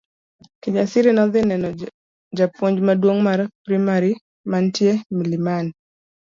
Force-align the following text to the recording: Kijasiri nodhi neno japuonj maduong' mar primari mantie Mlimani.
Kijasiri 0.61 1.11
nodhi 1.17 1.41
neno 1.49 1.69
japuonj 2.37 2.77
maduong' 2.87 3.21
mar 3.27 3.39
primari 3.65 4.11
mantie 4.51 4.91
Mlimani. 5.15 5.71